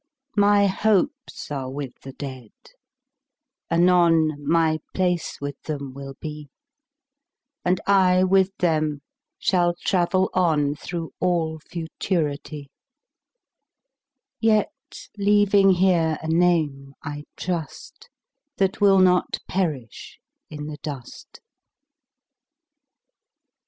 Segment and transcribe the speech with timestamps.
[0.37, 2.49] My hopes are with the Dead;
[3.69, 6.49] anon My place with them will be,
[7.65, 9.03] 20 And I with them
[9.37, 12.71] shall travel on Through all Futurity;
[14.39, 14.71] Yet
[15.19, 18.09] leaving here a name, I trust,
[18.57, 20.17] That will not perish
[20.49, 21.41] in the dust.